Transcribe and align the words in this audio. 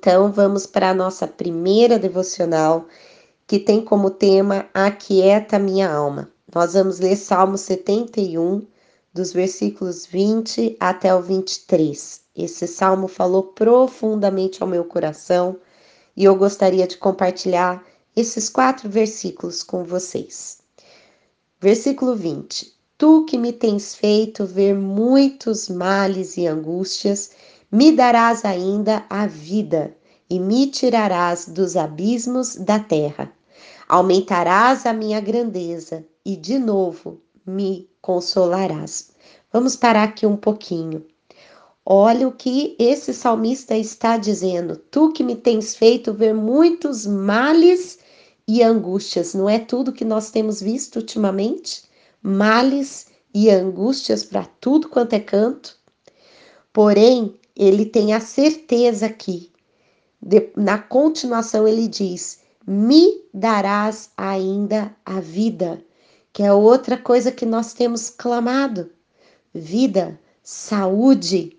Então, 0.00 0.30
vamos 0.30 0.64
para 0.64 0.90
a 0.90 0.94
nossa 0.94 1.26
primeira 1.26 1.98
devocional, 1.98 2.86
que 3.48 3.58
tem 3.58 3.84
como 3.84 4.10
tema 4.10 4.68
Aquieta 4.72 5.58
minha 5.58 5.90
alma. 5.92 6.30
Nós 6.54 6.74
vamos 6.74 7.00
ler 7.00 7.16
Salmo 7.16 7.58
71, 7.58 8.64
dos 9.12 9.32
versículos 9.32 10.06
20 10.06 10.76
até 10.78 11.12
o 11.12 11.20
23. 11.20 12.20
Esse 12.36 12.68
salmo 12.68 13.08
falou 13.08 13.42
profundamente 13.42 14.62
ao 14.62 14.68
meu 14.68 14.84
coração 14.84 15.56
e 16.16 16.22
eu 16.22 16.36
gostaria 16.36 16.86
de 16.86 16.96
compartilhar 16.96 17.84
esses 18.14 18.48
quatro 18.48 18.88
versículos 18.88 19.64
com 19.64 19.82
vocês. 19.82 20.58
Versículo 21.60 22.14
20: 22.14 22.72
Tu 22.96 23.24
que 23.24 23.36
me 23.36 23.52
tens 23.52 23.96
feito 23.96 24.46
ver 24.46 24.76
muitos 24.76 25.68
males 25.68 26.36
e 26.36 26.46
angústias, 26.46 27.32
me 27.70 27.92
darás 27.92 28.44
ainda 28.44 29.04
a 29.10 29.26
vida 29.26 29.94
e 30.30 30.40
me 30.40 30.66
tirarás 30.66 31.46
dos 31.46 31.76
abismos 31.76 32.56
da 32.56 32.78
terra. 32.78 33.32
Aumentarás 33.88 34.86
a 34.86 34.92
minha 34.92 35.20
grandeza 35.20 36.04
e 36.24 36.36
de 36.36 36.58
novo 36.58 37.20
me 37.46 37.88
consolarás. 38.00 39.10
Vamos 39.52 39.76
parar 39.76 40.04
aqui 40.04 40.26
um 40.26 40.36
pouquinho. 40.36 41.04
Olha 41.84 42.28
o 42.28 42.32
que 42.32 42.76
esse 42.78 43.14
salmista 43.14 43.74
está 43.74 44.18
dizendo. 44.18 44.76
Tu 44.76 45.10
que 45.12 45.24
me 45.24 45.34
tens 45.34 45.74
feito 45.74 46.12
ver 46.12 46.34
muitos 46.34 47.06
males 47.06 47.98
e 48.46 48.62
angústias, 48.62 49.34
não 49.34 49.48
é 49.48 49.58
tudo 49.58 49.92
que 49.92 50.04
nós 50.04 50.30
temos 50.30 50.60
visto 50.60 50.96
ultimamente? 50.96 51.84
Males 52.22 53.06
e 53.34 53.50
angústias 53.50 54.22
para 54.22 54.44
tudo 54.44 54.88
quanto 54.88 55.14
é 55.14 55.20
canto. 55.20 55.76
Porém, 56.72 57.38
ele 57.58 57.84
tem 57.84 58.14
a 58.14 58.20
certeza 58.20 59.06
aqui, 59.06 59.50
de, 60.22 60.50
na 60.56 60.78
continuação, 60.78 61.66
ele 61.66 61.88
diz: 61.88 62.38
Me 62.64 63.24
darás 63.34 64.10
ainda 64.16 64.94
a 65.04 65.18
vida, 65.18 65.84
que 66.32 66.42
é 66.42 66.52
outra 66.52 66.96
coisa 66.96 67.32
que 67.32 67.44
nós 67.44 67.74
temos 67.74 68.08
clamado: 68.08 68.90
vida, 69.52 70.18
saúde. 70.42 71.58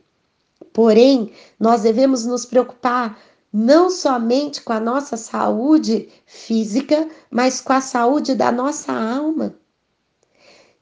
Porém, 0.72 1.34
nós 1.60 1.82
devemos 1.82 2.26
nos 2.26 2.46
preocupar 2.46 3.20
não 3.52 3.90
somente 3.90 4.62
com 4.62 4.72
a 4.72 4.80
nossa 4.80 5.18
saúde 5.18 6.08
física, 6.26 7.10
mas 7.30 7.60
com 7.60 7.74
a 7.74 7.82
saúde 7.82 8.36
da 8.36 8.52
nossa 8.52 8.94
alma. 8.94 9.59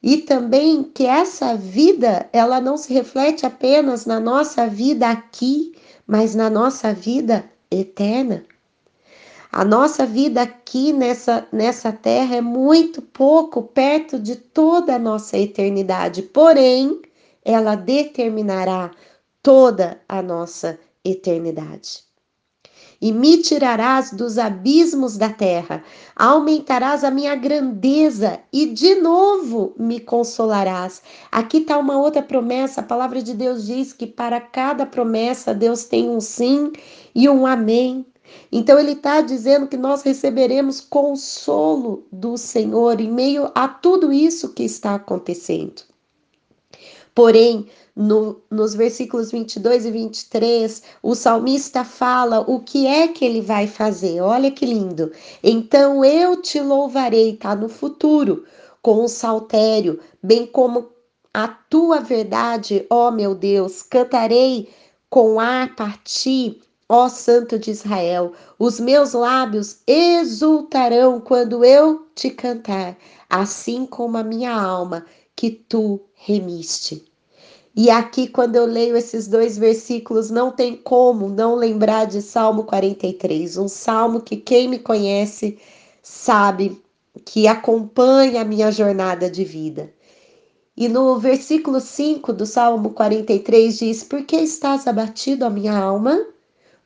E 0.07 0.19
também 0.19 0.83
que 0.83 1.05
essa 1.05 1.53
vida, 1.57 2.29
ela 2.31 2.61
não 2.61 2.77
se 2.77 2.93
reflete 2.93 3.45
apenas 3.45 4.05
na 4.05 4.21
nossa 4.21 4.65
vida 4.65 5.09
aqui, 5.09 5.75
mas 6.07 6.33
na 6.33 6.49
nossa 6.49 6.93
vida 6.93 7.43
eterna. 7.69 8.45
A 9.51 9.65
nossa 9.65 10.05
vida 10.05 10.43
aqui 10.43 10.93
nessa, 10.93 11.45
nessa 11.51 11.91
terra 11.91 12.37
é 12.37 12.41
muito 12.41 13.01
pouco 13.01 13.63
perto 13.63 14.17
de 14.17 14.37
toda 14.37 14.95
a 14.95 14.99
nossa 14.99 15.37
eternidade, 15.37 16.21
porém, 16.21 17.01
ela 17.43 17.75
determinará 17.75 18.91
toda 19.43 19.99
a 20.07 20.21
nossa 20.21 20.79
eternidade 21.03 22.06
e 23.01 23.11
me 23.11 23.37
tirarás 23.37 24.11
dos 24.11 24.37
abismos 24.37 25.17
da 25.17 25.29
terra, 25.29 25.83
aumentarás 26.15 27.03
a 27.03 27.11
minha 27.11 27.35
grandeza 27.35 28.39
e 28.51 28.65
de 28.65 28.95
novo 28.95 29.73
me 29.77 29.99
consolarás. 29.99 31.01
Aqui 31.31 31.57
está 31.57 31.77
uma 31.77 31.97
outra 31.97 32.23
promessa, 32.23 32.81
a 32.81 32.83
palavra 32.83 33.21
de 33.21 33.33
Deus 33.33 33.65
diz 33.65 33.93
que 33.93 34.07
para 34.07 34.41
cada 34.41 34.85
promessa 34.85 35.53
Deus 35.53 35.83
tem 35.85 36.09
um 36.09 36.19
sim 36.19 36.71
e 37.13 37.29
um 37.29 37.45
amém. 37.45 38.05
Então 38.51 38.77
ele 38.77 38.91
está 38.91 39.21
dizendo 39.21 39.67
que 39.67 39.77
nós 39.77 40.01
receberemos 40.01 40.81
consolo 40.81 42.05
do 42.11 42.37
Senhor 42.37 42.99
em 42.99 43.11
meio 43.11 43.51
a 43.55 43.67
tudo 43.67 44.11
isso 44.11 44.53
que 44.53 44.63
está 44.63 44.95
acontecendo. 44.95 45.83
Porém, 47.17 47.65
no, 47.95 48.43
nos 48.47 48.75
versículos 48.75 49.31
22 49.31 49.87
e 49.87 49.91
23, 49.91 50.83
o 51.01 51.15
salmista 51.15 51.83
fala 51.83 52.41
o 52.41 52.59
que 52.59 52.85
é 52.85 53.07
que 53.07 53.25
ele 53.25 53.41
vai 53.41 53.65
fazer. 53.65 54.21
Olha 54.21 54.51
que 54.51 54.67
lindo. 54.67 55.11
Então 55.41 56.05
eu 56.05 56.39
te 56.39 56.59
louvarei, 56.59 57.35
tá 57.35 57.55
no 57.55 57.69
futuro, 57.69 58.45
com 58.83 59.03
o 59.03 59.07
saltério, 59.07 59.99
bem 60.21 60.45
como 60.45 60.89
a 61.33 61.47
tua 61.47 62.01
verdade, 62.01 62.85
ó 62.87 63.09
meu 63.09 63.33
Deus, 63.33 63.81
cantarei 63.81 64.69
com 65.09 65.39
harpa 65.39 65.85
a 65.85 65.97
ti, 66.03 66.61
ó 66.87 67.09
Santo 67.09 67.57
de 67.57 67.71
Israel. 67.71 68.33
Os 68.59 68.79
meus 68.79 69.13
lábios 69.13 69.79
exultarão 69.87 71.19
quando 71.19 71.65
eu 71.65 72.05
te 72.13 72.29
cantar, 72.29 72.95
assim 73.27 73.87
como 73.87 74.17
a 74.17 74.23
minha 74.23 74.53
alma 74.53 75.03
que 75.35 75.49
tu 75.51 75.99
remiste. 76.13 77.06
E 77.79 77.91
aqui, 77.91 78.27
quando 78.27 78.55
eu 78.55 78.65
leio 78.65 78.97
esses 78.97 79.27
dois 79.27 79.55
versículos, 79.55 80.31
não 80.31 80.51
tem 80.51 80.75
como 80.75 81.29
não 81.29 81.53
lembrar 81.53 82.05
de 82.05 82.23
Salmo 82.23 82.63
43, 82.63 83.55
um 83.55 83.67
salmo 83.67 84.19
que 84.19 84.35
quem 84.35 84.67
me 84.67 84.79
conhece 84.79 85.59
sabe 86.01 86.81
que 87.23 87.47
acompanha 87.47 88.41
a 88.41 88.43
minha 88.43 88.71
jornada 88.71 89.29
de 89.29 89.43
vida. 89.43 89.93
E 90.75 90.89
no 90.89 91.19
versículo 91.19 91.79
5 91.79 92.33
do 92.33 92.47
Salmo 92.47 92.89
43 92.89 93.77
diz: 93.77 94.03
Por 94.03 94.23
que 94.23 94.37
estás 94.37 94.87
abatido, 94.87 95.45
a 95.45 95.49
minha 95.51 95.77
alma? 95.77 96.19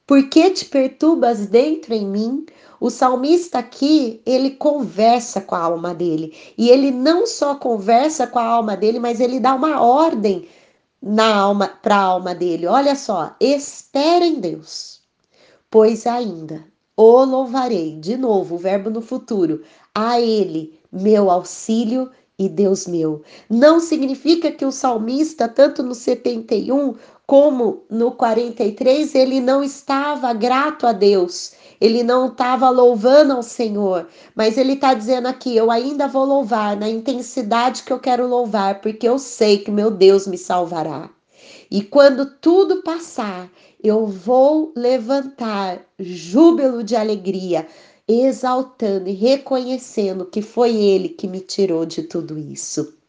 Por 0.05 0.27
que 0.27 0.49
te 0.49 0.65
perturbas 0.65 1.45
dentro 1.45 1.93
em 1.93 2.05
mim? 2.05 2.45
O 2.81 2.89
salmista 2.89 3.59
aqui, 3.59 4.21
ele 4.25 4.51
conversa 4.51 5.39
com 5.39 5.55
a 5.55 5.59
alma 5.59 5.93
dele. 5.93 6.35
E 6.57 6.69
ele 6.69 6.91
não 6.91 7.25
só 7.25 7.55
conversa 7.55 8.27
com 8.27 8.39
a 8.39 8.43
alma 8.43 8.75
dele, 8.75 8.99
mas 8.99 9.21
ele 9.21 9.39
dá 9.39 9.55
uma 9.55 9.81
ordem 9.81 10.49
na 11.01 11.35
alma 11.35 11.67
para 11.81 11.95
a 11.95 12.03
alma 12.03 12.35
dele. 12.35 12.67
Olha 12.67 12.95
só, 12.95 13.35
espera 13.39 14.25
em 14.25 14.39
Deus, 14.39 15.01
pois 15.69 16.05
ainda 16.05 16.63
o 16.95 17.23
louvarei, 17.23 17.97
de 17.97 18.15
novo, 18.15 18.55
o 18.55 18.59
verbo 18.59 18.89
no 18.89 19.01
futuro, 19.01 19.63
a 19.95 20.21
ele, 20.21 20.79
meu 20.91 21.31
auxílio 21.31 22.11
e 22.37 22.47
Deus 22.47 22.85
meu. 22.85 23.23
Não 23.49 23.79
significa 23.79 24.51
que 24.51 24.65
o 24.65 24.71
salmista, 24.71 25.47
tanto 25.47 25.81
no 25.81 25.95
71 25.95 26.95
como 27.25 27.83
no 27.89 28.11
43, 28.11 29.15
ele 29.15 29.39
não 29.39 29.63
estava 29.63 30.33
grato 30.33 30.85
a 30.85 30.91
Deus 30.91 31.53
ele 31.81 32.03
não 32.03 32.27
estava 32.27 32.69
louvando 32.69 33.33
ao 33.33 33.41
Senhor, 33.41 34.07
mas 34.35 34.55
ele 34.55 34.73
está 34.73 34.93
dizendo 34.93 35.27
aqui: 35.27 35.57
eu 35.57 35.71
ainda 35.71 36.07
vou 36.07 36.23
louvar 36.23 36.77
na 36.77 36.87
intensidade 36.87 37.81
que 37.81 37.91
eu 37.91 37.99
quero 37.99 38.27
louvar, 38.27 38.81
porque 38.81 39.09
eu 39.09 39.17
sei 39.17 39.57
que 39.57 39.71
meu 39.71 39.89
Deus 39.89 40.27
me 40.27 40.37
salvará. 40.37 41.09
E 41.71 41.81
quando 41.81 42.37
tudo 42.39 42.83
passar, 42.83 43.49
eu 43.83 44.05
vou 44.05 44.71
levantar 44.75 45.81
júbilo 45.99 46.83
de 46.83 46.95
alegria, 46.95 47.67
exaltando 48.07 49.09
e 49.09 49.13
reconhecendo 49.13 50.25
que 50.25 50.41
foi 50.43 50.75
Ele 50.75 51.09
que 51.09 51.27
me 51.27 51.39
tirou 51.39 51.85
de 51.85 52.03
tudo 52.03 52.37
isso. 52.37 53.00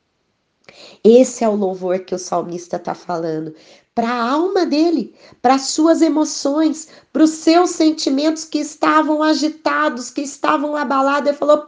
Esse 1.04 1.44
é 1.44 1.48
o 1.48 1.56
louvor 1.56 2.00
que 2.00 2.14
o 2.14 2.18
salmista 2.18 2.76
está 2.76 2.94
falando 2.94 3.54
para 3.94 4.08
a 4.08 4.30
alma 4.30 4.64
dele, 4.64 5.14
para 5.40 5.54
as 5.54 5.68
suas 5.68 6.00
emoções, 6.00 6.88
para 7.12 7.22
os 7.22 7.30
seus 7.30 7.70
sentimentos 7.70 8.44
que 8.44 8.58
estavam 8.58 9.22
agitados, 9.22 10.10
que 10.10 10.22
estavam 10.22 10.76
abalados. 10.76 11.28
Ele 11.28 11.36
falou: 11.36 11.66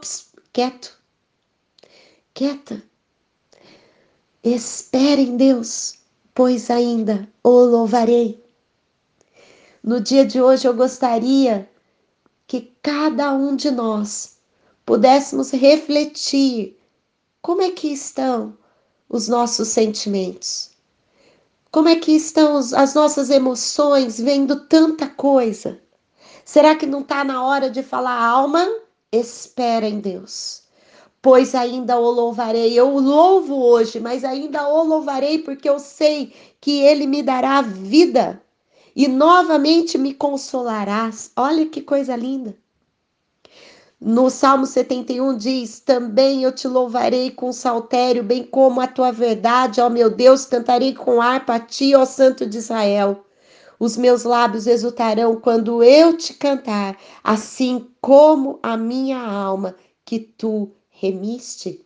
quieto, 0.51 0.97
quieta, 2.33 2.81
espere 4.43 5.23
em 5.23 5.37
Deus, 5.37 5.99
pois 6.33 6.69
ainda 6.69 7.27
o 7.43 7.49
louvarei. 7.49 8.43
No 9.83 10.01
dia 10.01 10.25
de 10.25 10.41
hoje 10.41 10.67
eu 10.67 10.73
gostaria 10.73 11.69
que 12.47 12.73
cada 12.81 13.33
um 13.33 13.55
de 13.55 13.69
nós 13.69 14.37
pudéssemos 14.83 15.51
refletir 15.51 16.79
como 17.41 17.61
é 17.61 17.69
que 17.71 17.89
estão 17.89 18.57
os 19.09 19.27
nossos 19.27 19.67
sentimentos 19.69 20.75
como 21.75 21.89
é 21.89 21.97
que 21.97 22.13
estão 22.13 22.55
as 22.55 22.93
nossas 22.93 23.29
emoções 23.29 24.17
vendo 24.17 24.61
tanta 24.61 25.07
coisa? 25.09 25.77
Será 26.45 26.73
que 26.73 26.85
não 26.85 27.01
está 27.01 27.21
na 27.25 27.43
hora 27.43 27.69
de 27.69 27.83
falar, 27.83 28.17
alma? 28.17 28.65
Espera 29.11 29.85
em 29.85 29.99
Deus. 29.99 30.63
Pois 31.21 31.53
ainda 31.53 31.99
o 31.99 32.09
louvarei. 32.09 32.79
Eu 32.79 32.95
o 32.95 33.01
louvo 33.01 33.61
hoje, 33.61 33.99
mas 33.99 34.23
ainda 34.23 34.65
o 34.69 34.85
louvarei 34.85 35.39
porque 35.39 35.67
eu 35.67 35.77
sei 35.77 36.33
que 36.61 36.79
ele 36.79 37.05
me 37.05 37.21
dará 37.21 37.61
vida 37.61 38.41
e 38.95 39.05
novamente 39.09 39.97
me 39.97 40.13
consolarás. 40.13 41.33
Olha 41.35 41.65
que 41.65 41.81
coisa 41.81 42.15
linda. 42.15 42.55
No 44.07 44.29
Salmo 44.29 44.67
71 44.67 45.35
diz: 45.35 45.79
Também 45.79 46.43
eu 46.43 46.51
te 46.51 46.67
louvarei 46.67 47.31
com 47.31 47.51
saltério, 47.51 48.21
bem 48.21 48.43
como 48.43 48.79
a 48.79 48.85
tua 48.85 49.11
verdade, 49.11 49.81
ó 49.81 49.89
meu 49.89 50.11
Deus, 50.11 50.45
cantarei 50.45 50.93
com 50.93 51.19
harpa 51.19 51.55
a 51.55 51.59
ti, 51.59 51.95
ó 51.95 52.05
Santo 52.05 52.45
de 52.45 52.59
Israel. 52.59 53.25
os 53.79 53.97
meus 53.97 54.23
lábios 54.23 54.67
exultarão 54.67 55.37
quando 55.41 55.83
eu 55.83 56.15
te 56.15 56.35
cantar, 56.35 56.95
assim 57.23 57.87
como 57.99 58.59
a 58.61 58.77
minha 58.77 59.19
alma 59.19 59.75
que 60.05 60.19
tu 60.19 60.69
remiste. 60.91 61.83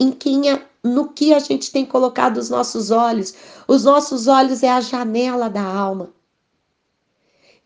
Em 0.00 0.10
quem 0.10 0.42
no 0.82 1.10
que 1.10 1.32
a 1.32 1.38
gente 1.38 1.70
tem 1.70 1.86
colocado 1.86 2.38
os 2.38 2.50
nossos 2.50 2.90
olhos? 2.90 3.32
Os 3.68 3.84
nossos 3.84 4.26
olhos 4.26 4.64
é 4.64 4.70
a 4.70 4.80
janela 4.80 5.48
da 5.48 5.62
alma. 5.62 6.12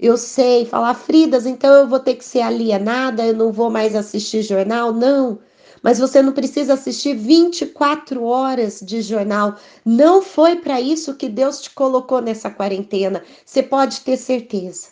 Eu 0.02 0.18
sei 0.18 0.66
falar, 0.66 0.92
Fridas, 0.94 1.46
então 1.46 1.72
eu 1.72 1.88
vou 1.88 1.98
ter 2.00 2.16
que 2.16 2.24
ser 2.24 2.40
alienada, 2.42 3.24
eu 3.24 3.34
não 3.34 3.50
vou 3.52 3.70
mais 3.70 3.94
assistir 3.94 4.42
jornal? 4.42 4.92
Não. 4.92 5.38
Mas 5.82 5.98
você 5.98 6.20
não 6.20 6.32
precisa 6.32 6.74
assistir 6.74 7.14
24 7.16 8.22
horas 8.24 8.80
de 8.80 9.00
jornal. 9.00 9.56
Não 9.84 10.20
foi 10.20 10.56
para 10.56 10.80
isso 10.80 11.14
que 11.14 11.28
Deus 11.28 11.62
te 11.62 11.70
colocou 11.70 12.20
nessa 12.20 12.50
quarentena. 12.50 13.22
Você 13.46 13.62
pode 13.62 14.00
ter 14.02 14.16
certeza. 14.18 14.91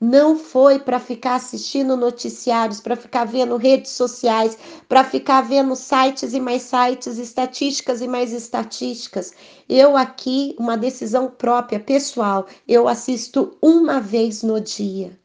Não 0.00 0.38
foi 0.38 0.78
para 0.78 1.00
ficar 1.00 1.34
assistindo 1.34 1.96
noticiários, 1.96 2.80
para 2.80 2.94
ficar 2.94 3.24
vendo 3.24 3.56
redes 3.56 3.90
sociais, 3.90 4.56
para 4.88 5.02
ficar 5.02 5.40
vendo 5.40 5.74
sites 5.74 6.32
e 6.34 6.40
mais 6.40 6.62
sites, 6.62 7.18
estatísticas 7.18 8.00
e 8.00 8.06
mais 8.06 8.32
estatísticas. 8.32 9.32
Eu 9.68 9.96
aqui, 9.96 10.54
uma 10.56 10.76
decisão 10.76 11.28
própria, 11.28 11.80
pessoal, 11.80 12.46
eu 12.66 12.86
assisto 12.86 13.56
uma 13.60 14.00
vez 14.00 14.44
no 14.44 14.60
dia. 14.60 15.18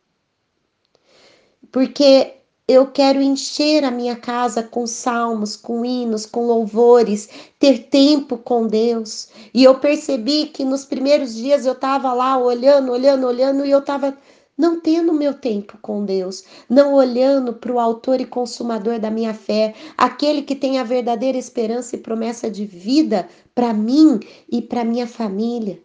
Porque 1.72 2.34
eu 2.68 2.88
quero 2.88 3.22
encher 3.22 3.84
a 3.84 3.92
minha 3.92 4.16
casa 4.16 4.64
com 4.64 4.88
salmos, 4.88 5.56
com 5.56 5.84
hinos, 5.86 6.26
com 6.26 6.48
louvores, 6.48 7.30
ter 7.60 7.90
tempo 7.90 8.38
com 8.38 8.68
Deus. 8.68 9.28
E 9.54 9.64
eu 9.64 9.76
percebi 9.80 10.48
que 10.48 10.64
nos 10.64 10.86
primeiros 10.86 11.36
dias 11.36 11.66
eu 11.66 11.74
estava 11.74 12.14
lá 12.14 12.38
olhando, 12.38 12.92
olhando, 12.92 13.28
olhando, 13.28 13.66
e 13.66 13.72
eu 13.72 13.80
estava 13.80 14.18
não 14.58 14.80
tendo 14.80 15.14
meu 15.14 15.34
tempo 15.34 15.78
com 15.82 16.06
Deus, 16.06 16.44
não 16.70 16.94
olhando 16.94 17.54
para 17.54 17.72
o 17.72 17.80
autor 17.80 18.22
e 18.22 18.26
consumador 18.26 19.00
da 19.00 19.10
minha 19.10 19.34
fé, 19.34 19.74
aquele 19.98 20.42
que 20.42 20.56
tem 20.56 20.80
a 20.80 20.84
verdadeira 20.84 21.38
esperança 21.38 21.96
e 21.96 22.00
promessa 22.00 22.50
de 22.50 22.66
vida 22.66 23.28
para 23.54 23.74
mim 23.74 24.20
e 24.50 24.62
para 24.62 24.84
minha 24.84 25.08
família. 25.08 25.82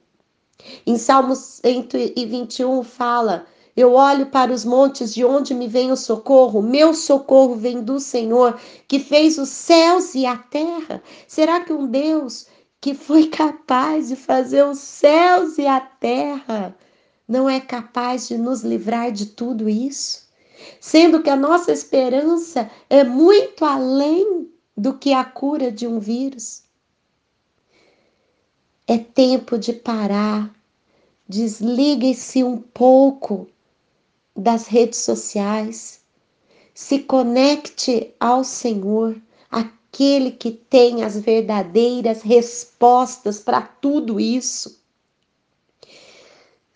Em 0.86 0.98
Salmos 0.98 1.60
121 1.62 2.82
fala: 2.82 3.46
eu 3.78 3.92
olho 3.92 4.26
para 4.26 4.52
os 4.52 4.64
montes 4.64 5.14
de 5.14 5.24
onde 5.24 5.54
me 5.54 5.68
vem 5.68 5.92
o 5.92 5.96
socorro. 5.96 6.60
Meu 6.60 6.92
socorro 6.92 7.54
vem 7.54 7.80
do 7.80 8.00
Senhor, 8.00 8.58
que 8.88 8.98
fez 8.98 9.38
os 9.38 9.50
céus 9.50 10.16
e 10.16 10.26
a 10.26 10.36
terra. 10.36 11.00
Será 11.28 11.60
que 11.60 11.72
um 11.72 11.86
Deus 11.86 12.48
que 12.80 12.92
foi 12.92 13.28
capaz 13.28 14.08
de 14.08 14.16
fazer 14.16 14.64
os 14.64 14.78
céus 14.78 15.58
e 15.58 15.66
a 15.66 15.78
terra 15.78 16.74
não 17.28 17.48
é 17.48 17.60
capaz 17.60 18.26
de 18.26 18.38
nos 18.38 18.62
livrar 18.62 19.12
de 19.12 19.26
tudo 19.26 19.68
isso? 19.68 20.26
Sendo 20.80 21.22
que 21.22 21.28
a 21.28 21.36
nossa 21.36 21.70
esperança 21.70 22.70
é 22.88 23.04
muito 23.04 23.64
além 23.64 24.50
do 24.74 24.94
que 24.94 25.12
a 25.12 25.24
cura 25.24 25.70
de 25.70 25.86
um 25.86 26.00
vírus. 26.00 26.62
É 28.86 28.96
tempo 28.96 29.58
de 29.58 29.74
parar. 29.74 30.50
Desligue-se 31.28 32.42
um 32.42 32.56
pouco 32.56 33.46
das 34.34 34.66
redes 34.66 35.00
sociais. 35.00 36.00
Se 36.72 37.00
conecte 37.00 38.14
ao 38.18 38.42
Senhor, 38.42 39.20
aquele 39.50 40.30
que 40.30 40.50
tem 40.50 41.02
as 41.04 41.18
verdadeiras 41.18 42.22
respostas 42.22 43.40
para 43.40 43.60
tudo 43.60 44.18
isso. 44.18 44.77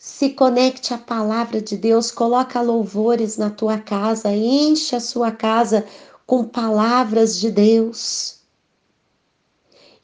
Se 0.05 0.31
conecte 0.31 0.93
à 0.93 0.99
palavra 0.99 1.63
de 1.63 1.77
Deus, 1.77 2.11
coloca 2.11 2.61
louvores 2.61 3.37
na 3.37 3.51
tua 3.51 3.79
casa, 3.79 4.33
enche 4.33 4.97
a 4.97 5.01
sua 5.01 5.31
casa 5.31 5.87
com 6.27 6.43
palavras 6.43 7.39
de 7.39 7.53
Deus. 7.53 8.41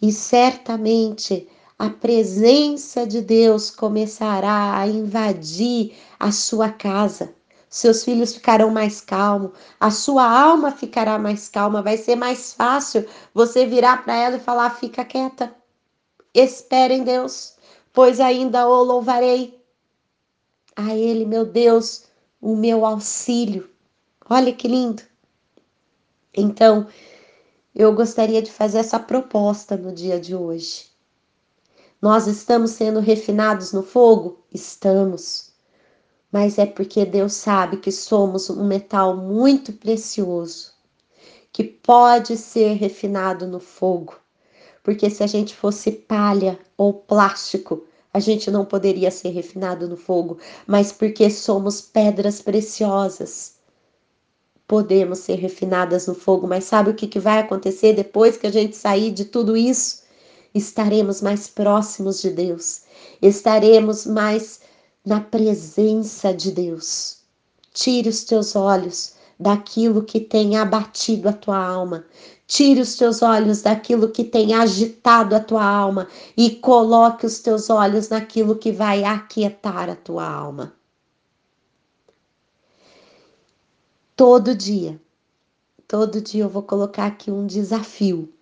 E 0.00 0.12
certamente 0.12 1.48
a 1.76 1.90
presença 1.90 3.04
de 3.04 3.20
Deus 3.20 3.72
começará 3.72 4.78
a 4.78 4.86
invadir 4.86 5.96
a 6.16 6.30
sua 6.30 6.70
casa 6.70 7.34
seus 7.68 8.04
filhos 8.04 8.32
ficarão 8.32 8.70
mais 8.70 9.00
calmos, 9.00 9.50
a 9.80 9.90
sua 9.90 10.24
alma 10.24 10.70
ficará 10.70 11.18
mais 11.18 11.48
calma, 11.48 11.82
vai 11.82 11.96
ser 11.96 12.14
mais 12.14 12.54
fácil 12.54 13.04
você 13.34 13.66
virar 13.66 14.04
para 14.04 14.14
ela 14.14 14.36
e 14.36 14.40
falar: 14.40 14.70
fica 14.70 15.04
quieta, 15.04 15.52
espere 16.32 16.94
em 16.94 17.02
Deus, 17.02 17.56
pois 17.92 18.20
ainda 18.20 18.66
o 18.66 18.84
louvarei. 18.84 19.57
A 20.78 20.94
Ele, 20.94 21.26
meu 21.26 21.44
Deus, 21.44 22.06
o 22.40 22.56
meu 22.56 22.86
auxílio. 22.86 23.68
Olha 24.30 24.52
que 24.52 24.66
lindo. 24.66 25.02
Então, 26.32 26.86
eu 27.74 27.92
gostaria 27.94 28.40
de 28.40 28.50
fazer 28.50 28.78
essa 28.78 28.98
proposta 28.98 29.76
no 29.76 29.92
dia 29.92 30.18
de 30.18 30.34
hoje. 30.34 30.86
Nós 32.00 32.26
estamos 32.26 32.70
sendo 32.70 33.00
refinados 33.00 33.72
no 33.72 33.82
fogo? 33.82 34.38
Estamos 34.50 35.48
mas 36.30 36.58
é 36.58 36.66
porque 36.66 37.04
Deus 37.06 37.34
sabe 37.34 37.78
que 37.78 37.90
somos 37.90 38.50
um 38.50 38.66
metal 38.66 39.16
muito 39.16 39.72
precioso, 39.72 40.72
que 41.52 41.64
pode 41.64 42.36
ser 42.36 42.74
refinado 42.74 43.46
no 43.46 43.58
fogo. 43.58 44.16
Porque 44.82 45.10
se 45.10 45.22
a 45.22 45.26
gente 45.26 45.54
fosse 45.54 45.90
palha 45.90 46.58
ou 46.76 46.92
plástico, 46.92 47.84
a 48.18 48.20
gente 48.20 48.50
não 48.50 48.64
poderia 48.64 49.10
ser 49.10 49.30
refinado 49.30 49.88
no 49.88 49.96
fogo, 49.96 50.38
mas 50.66 50.92
porque 50.92 51.30
somos 51.30 51.80
pedras 51.80 52.42
preciosas, 52.42 53.54
podemos 54.66 55.20
ser 55.20 55.36
refinadas 55.36 56.06
no 56.06 56.14
fogo. 56.14 56.46
Mas 56.46 56.64
sabe 56.64 56.90
o 56.90 56.94
que, 56.94 57.06
que 57.06 57.20
vai 57.20 57.38
acontecer 57.38 57.94
depois 57.94 58.36
que 58.36 58.46
a 58.46 58.52
gente 58.52 58.76
sair 58.76 59.12
de 59.12 59.24
tudo 59.24 59.56
isso? 59.56 60.02
Estaremos 60.54 61.22
mais 61.22 61.48
próximos 61.48 62.20
de 62.20 62.30
Deus, 62.30 62.82
estaremos 63.22 64.04
mais 64.04 64.60
na 65.06 65.20
presença 65.20 66.34
de 66.34 66.50
Deus. 66.50 67.18
Tire 67.72 68.08
os 68.08 68.24
teus 68.24 68.56
olhos 68.56 69.14
daquilo 69.38 70.02
que 70.02 70.20
tem 70.20 70.56
abatido 70.56 71.28
a 71.28 71.32
tua 71.32 71.58
alma. 71.58 72.04
Tire 72.46 72.80
os 72.80 72.96
teus 72.96 73.22
olhos 73.22 73.62
daquilo 73.62 74.10
que 74.10 74.24
tem 74.24 74.54
agitado 74.54 75.36
a 75.36 75.40
tua 75.40 75.64
alma 75.64 76.08
e 76.36 76.50
coloque 76.50 77.26
os 77.26 77.40
teus 77.40 77.70
olhos 77.70 78.08
naquilo 78.08 78.56
que 78.56 78.72
vai 78.72 79.04
aquietar 79.04 79.88
a 79.88 79.96
tua 79.96 80.26
alma. 80.26 80.72
Todo 84.16 84.54
dia, 84.54 85.00
todo 85.86 86.20
dia 86.20 86.42
eu 86.42 86.48
vou 86.48 86.62
colocar 86.62 87.06
aqui 87.06 87.30
um 87.30 87.46
desafio. 87.46 88.32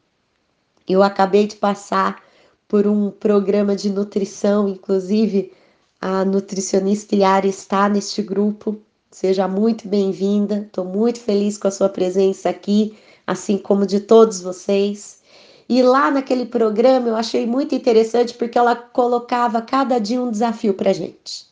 Eu 0.88 1.02
acabei 1.02 1.46
de 1.46 1.56
passar 1.56 2.22
por 2.68 2.86
um 2.86 3.10
programa 3.10 3.76
de 3.76 3.90
nutrição, 3.90 4.68
inclusive 4.68 5.52
a 6.00 6.24
nutricionista 6.24 7.14
Yara 7.14 7.46
está 7.46 7.88
neste 7.88 8.22
grupo. 8.22 8.80
Seja 9.10 9.48
muito 9.48 9.88
bem-vinda. 9.88 10.58
Estou 10.66 10.84
muito 10.84 11.20
feliz 11.20 11.56
com 11.56 11.68
a 11.68 11.70
sua 11.70 11.88
presença 11.88 12.48
aqui, 12.48 12.96
assim 13.26 13.58
como 13.58 13.86
de 13.86 14.00
todos 14.00 14.40
vocês. 14.40 15.20
E 15.68 15.82
lá 15.82 16.10
naquele 16.10 16.46
programa 16.46 17.08
eu 17.08 17.16
achei 17.16 17.46
muito 17.46 17.74
interessante 17.74 18.34
porque 18.34 18.58
ela 18.58 18.76
colocava 18.76 19.62
cada 19.62 19.98
dia 19.98 20.20
um 20.20 20.30
desafio 20.30 20.74
para 20.74 20.92
gente. 20.92 21.46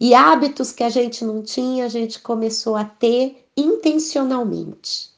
E 0.00 0.14
hábitos 0.14 0.72
que 0.72 0.82
a 0.82 0.88
gente 0.88 1.24
não 1.24 1.42
tinha, 1.42 1.84
a 1.84 1.88
gente 1.88 2.20
começou 2.20 2.76
a 2.76 2.84
ter 2.84 3.46
intencionalmente. 3.56 5.10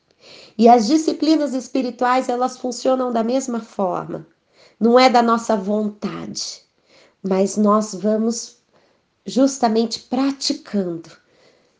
E 0.58 0.68
as 0.68 0.86
disciplinas 0.86 1.54
espirituais, 1.54 2.28
elas 2.28 2.58
funcionam 2.58 3.12
da 3.12 3.22
mesma 3.22 3.60
forma. 3.60 4.26
Não 4.78 4.98
é 4.98 5.08
da 5.08 5.22
nossa 5.22 5.56
vontade 5.56 6.62
mas 7.22 7.56
nós 7.56 7.94
vamos 7.94 8.56
justamente 9.24 10.00
praticando, 10.00 11.08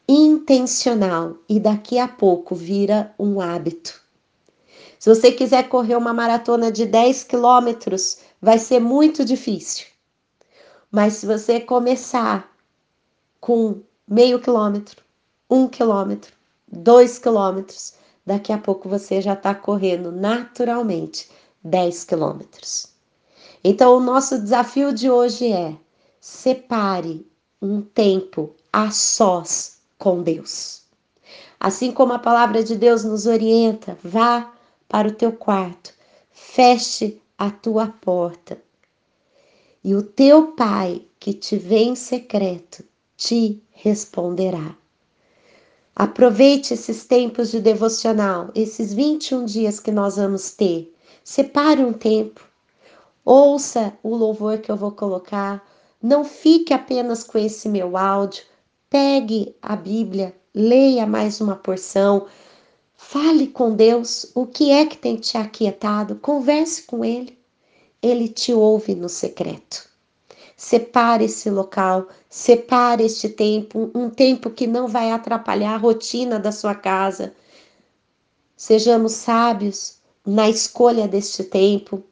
intencional, 0.09 1.37
e 1.49 1.61
daqui 1.61 1.99
a 1.99 2.09
pouco 2.09 2.55
vira 2.55 3.15
um 3.19 3.41
hábito. 3.41 4.01
Se 4.99 5.09
você 5.09 5.33
quiser 5.33 5.69
correr 5.69 5.97
uma 5.97 6.15
maratona 6.15 6.71
de 6.71 6.87
10 6.87 7.25
quilômetros, 7.25 8.19
vai 8.41 8.59
ser 8.59 8.81
muito 8.81 9.25
difícil. 9.25 9.87
Mas 10.91 11.15
se 11.15 11.27
você 11.27 11.59
começar 11.59 12.49
com 13.41 13.81
meio 14.07 14.41
quilômetro, 14.41 15.03
um 15.51 15.67
quilômetro, 15.67 16.33
dois 16.71 17.19
quilômetros, 17.19 17.95
daqui 18.25 18.53
a 18.53 18.59
pouco 18.59 18.89
você 18.89 19.21
já 19.21 19.33
está 19.33 19.55
correndo 19.55 20.13
naturalmente 20.13 21.29
10 21.65 22.05
quilômetros. 22.05 22.89
Então, 23.65 23.97
o 23.97 24.01
nosso 24.01 24.39
desafio 24.39 24.93
de 24.93 25.11
hoje 25.11 25.53
é: 25.53 25.77
separe 26.21 27.27
um 27.61 27.81
tempo 27.81 28.55
a 28.73 28.91
sós 28.91 29.82
com 30.03 30.21
Deus. 30.21 30.83
Assim 31.61 31.93
como 31.93 32.13
a 32.13 32.19
palavra 32.19 32.65
de 32.65 32.75
Deus 32.75 33.05
nos 33.05 33.25
orienta, 33.25 33.97
vá 34.03 34.53
para 34.89 35.07
o 35.07 35.13
teu 35.13 35.31
quarto, 35.31 35.95
feche 36.33 37.23
a 37.39 37.53
tua 37.53 37.87
porta. 37.87 38.61
E 39.85 39.95
o 39.95 40.03
teu 40.03 40.49
pai, 40.57 41.03
que 41.21 41.33
te 41.33 41.57
vê 41.57 41.85
em 41.85 41.95
secreto 41.95 42.83
te 43.17 43.63
responderá. 43.71 44.75
Aproveite 45.95 46.75
esses 46.75 47.05
tempos 47.05 47.53
de 47.53 47.61
devocional, 47.61 48.51
esses 48.57 48.93
21 48.93 49.45
dias 49.45 49.79
que 49.79 49.93
nós 49.93 50.17
vamos 50.17 50.51
ter. 50.51 50.93
Separe 51.23 51.85
um 51.85 51.93
tempo. 51.93 52.45
Ouça 53.25 53.97
o 54.03 54.17
louvor 54.17 54.59
que 54.59 54.73
eu 54.73 54.77
vou 54.77 54.91
colocar. 54.91 55.65
Não 56.03 56.25
fique 56.25 56.75
apenas 56.75 57.23
com 57.23 57.39
esse 57.39 57.69
meu 57.69 57.97
áudio. 57.97 58.43
Pegue 58.93 59.57
a 59.63 59.75
Bíblia, 59.75 60.37
leia 60.55 61.07
mais 61.07 61.41
uma 61.41 61.57
porção. 61.57 62.27
Fale 62.95 63.47
com 63.47 63.75
Deus 63.75 64.31
o 64.35 64.45
que 64.45 64.71
é 64.71 64.85
que 64.85 64.99
tem 64.99 65.17
te 65.17 65.39
aquietado. 65.39 66.17
Converse 66.17 66.83
com 66.83 67.03
Ele. 67.03 67.39
Ele 68.03 68.29
te 68.29 68.53
ouve 68.53 68.95
no 68.95 69.09
secreto. 69.09 69.89
Separe 70.59 71.25
esse 71.25 71.49
local, 71.49 72.07
separe 72.29 73.07
este 73.07 73.31
tempo, 73.31 73.91
um 73.95 74.11
tempo 74.11 74.51
que 74.51 74.67
não 74.67 74.87
vai 74.87 75.11
atrapalhar 75.11 75.73
a 75.73 75.79
rotina 75.79 76.39
da 76.39 76.53
sua 76.53 76.75
casa. 76.75 77.35
Sejamos 78.55 79.13
sábios 79.13 80.01
na 80.27 80.51
escolha 80.51 81.09
deste 81.09 81.45
tempo 81.45 82.05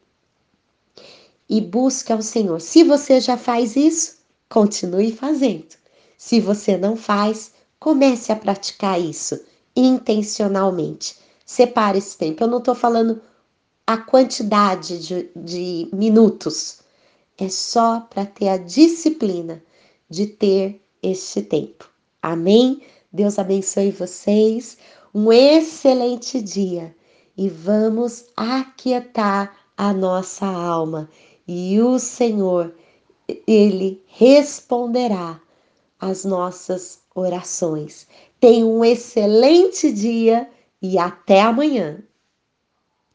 e 1.46 1.60
busque 1.60 2.10
ao 2.10 2.22
Senhor. 2.22 2.58
Se 2.58 2.82
você 2.82 3.20
já 3.20 3.36
faz 3.36 3.76
isso, 3.76 4.16
continue 4.48 5.12
fazendo. 5.12 5.79
Se 6.20 6.38
você 6.38 6.76
não 6.76 6.96
faz, 6.96 7.50
comece 7.78 8.30
a 8.30 8.36
praticar 8.36 9.00
isso 9.00 9.42
intencionalmente. 9.74 11.16
Separe 11.46 11.96
esse 11.96 12.14
tempo. 12.14 12.44
Eu 12.44 12.46
não 12.46 12.58
estou 12.58 12.74
falando 12.74 13.22
a 13.86 13.96
quantidade 13.96 14.98
de, 14.98 15.30
de 15.34 15.88
minutos, 15.94 16.80
é 17.38 17.48
só 17.48 18.00
para 18.00 18.26
ter 18.26 18.50
a 18.50 18.58
disciplina 18.58 19.62
de 20.10 20.26
ter 20.26 20.82
este 21.02 21.40
tempo. 21.40 21.88
Amém? 22.20 22.82
Deus 23.10 23.38
abençoe 23.38 23.90
vocês. 23.90 24.76
Um 25.14 25.32
excelente 25.32 26.42
dia 26.42 26.94
e 27.34 27.48
vamos 27.48 28.26
aquietar 28.36 29.56
a 29.74 29.94
nossa 29.94 30.44
alma. 30.44 31.08
E 31.48 31.80
o 31.80 31.98
Senhor, 31.98 32.74
Ele 33.46 34.04
responderá 34.06 35.40
às 36.00 36.24
nossas 36.24 37.00
orações. 37.14 38.08
Tenha 38.40 38.66
um 38.66 38.84
excelente 38.84 39.92
dia 39.92 40.48
e 40.80 40.98
até 40.98 41.42
amanhã. 41.42 42.02